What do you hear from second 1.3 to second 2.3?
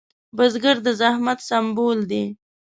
سمبول دی